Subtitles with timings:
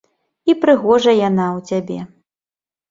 [0.51, 1.99] І прыгожая яна ў цябе.